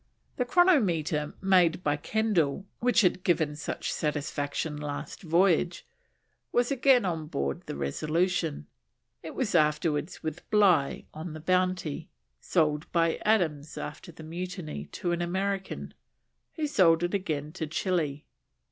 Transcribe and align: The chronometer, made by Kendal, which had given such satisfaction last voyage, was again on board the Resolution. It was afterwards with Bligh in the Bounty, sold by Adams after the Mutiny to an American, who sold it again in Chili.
The 0.37 0.45
chronometer, 0.45 1.35
made 1.41 1.83
by 1.83 1.95
Kendal, 1.95 2.65
which 2.79 3.01
had 3.01 3.23
given 3.23 3.55
such 3.55 3.93
satisfaction 3.93 4.75
last 4.77 5.21
voyage, 5.21 5.85
was 6.51 6.71
again 6.71 7.05
on 7.05 7.27
board 7.27 7.61
the 7.67 7.75
Resolution. 7.75 8.65
It 9.21 9.35
was 9.35 9.53
afterwards 9.53 10.23
with 10.23 10.49
Bligh 10.49 11.05
in 11.15 11.33
the 11.33 11.39
Bounty, 11.39 12.09
sold 12.39 12.91
by 12.91 13.17
Adams 13.17 13.77
after 13.77 14.11
the 14.11 14.23
Mutiny 14.23 14.85
to 14.85 15.11
an 15.11 15.21
American, 15.21 15.93
who 16.53 16.65
sold 16.65 17.03
it 17.03 17.13
again 17.13 17.53
in 17.61 17.69
Chili. 17.69 18.25